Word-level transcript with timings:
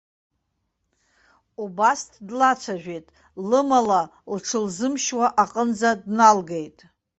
Убас 1.63 2.01
длацәажәеит, 2.27 3.07
лымала 3.49 4.01
лҽылзымшьуа 4.33 5.27
аҟынӡа 5.43 5.91
дналгеит. 6.01 6.77